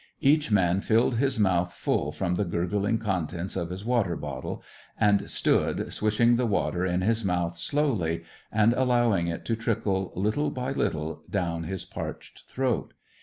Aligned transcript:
Each 0.21 0.49
man 0.49 0.81
filled 0.81 1.17
his 1.17 1.37
mouth 1.37 1.73
full 1.75 2.11
from 2.11 2.33
the 2.33 2.43
gurgling 2.43 2.97
contents 2.97 3.55
of 3.55 3.69
his 3.69 3.85
water 3.85 4.15
bottle, 4.15 4.63
and 4.99 5.29
stood, 5.29 5.93
swishing 5.93 6.37
the 6.37 6.47
water 6.47 6.83
in 6.83 7.01
his 7.01 7.23
mouth 7.23 7.55
slowly, 7.55 8.23
and 8.51 8.73
allowing 8.73 9.27
it 9.27 9.45
to 9.45 9.55
trickle 9.55 10.11
little 10.15 10.49
by 10.49 10.71
little 10.71 11.21
down 11.29 11.65
his 11.65 11.85
parched 11.85 12.45
throat. 12.47 12.95